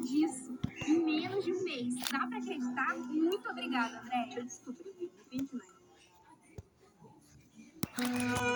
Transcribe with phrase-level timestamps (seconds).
[0.00, 1.94] disso em menos de um mês.
[2.10, 2.96] Dá para acreditar?
[2.98, 4.38] Muito obrigada, Andréia.
[4.38, 4.90] Eu descobri.
[8.00, 8.49] Thank ah, you.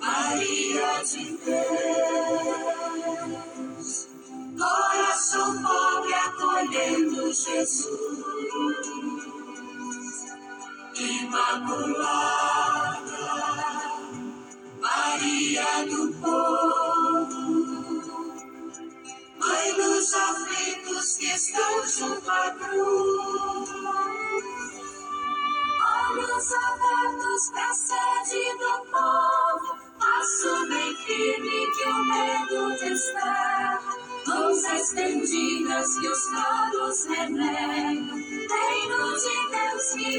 [0.00, 2.48] Maria de Deus,
[4.58, 7.86] coração pobre acolhendo Jesus,
[10.98, 12.31] Imaculada.
[20.12, 23.70] os aflitos que estão junto à cruz.
[26.10, 33.80] Olhos abertos para a sede do povo, passo bem firme que o medo desterra.
[34.26, 40.11] Mãos estendidas que os caros renegam, reino de Deus que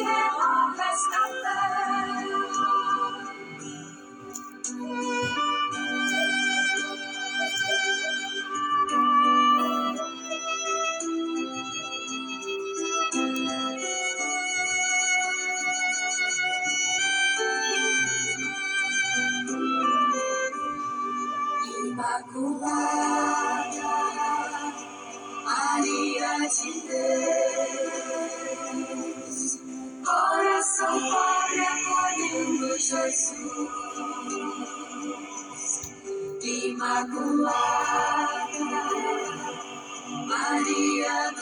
[22.04, 23.80] Imaculada,
[25.46, 28.20] Maria de Deus,
[30.04, 33.70] coração pobre acolhendo Jesus.
[36.44, 37.54] Imaculada,
[40.28, 41.33] Maria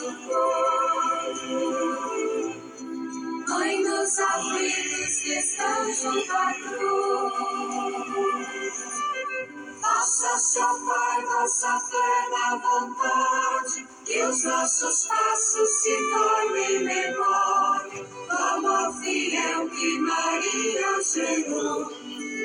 [11.42, 19.68] nossa fé na vontade, que os nossos passos se tornem memória Como amor fiel é
[19.68, 21.90] que Maria chegou,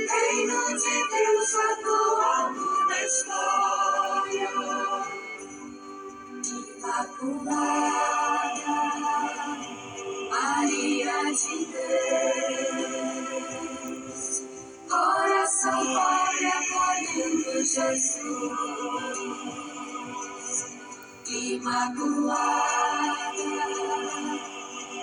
[0.09, 1.77] Reino de Deus a
[2.87, 4.49] na história.
[6.77, 7.69] Imaculada,
[10.31, 11.57] Maria de
[14.07, 14.43] Deus,
[14.89, 18.76] coração glória, acolhendo Jesus.
[21.67, 23.43] Magoado,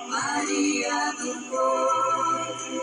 [0.08, 2.80] Maria do Povo,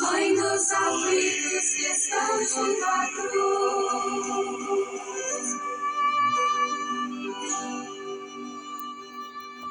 [0.00, 3.33] Mãe dos aflitos que estão junto a cruz.